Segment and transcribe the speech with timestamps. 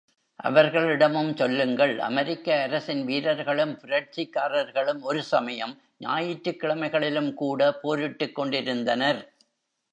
[0.39, 9.21] அவர்களிடமும் சொல்லுங்கள் அமெரிக்க அரசின் வீரர்களும் புரட்சிக்காரர்களும் ஒரு சமயம் ஞாயிற்றுக் கிழமைகளிலும் கூட போரிட்டுக் கொண்டிருந்தனர்.